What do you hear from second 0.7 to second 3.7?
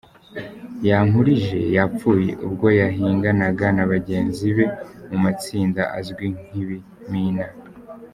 Yankurije yapfuye ubwo yahinganaga